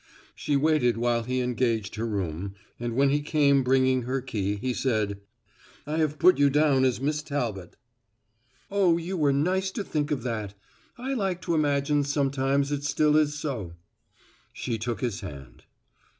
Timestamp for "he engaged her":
1.21-2.07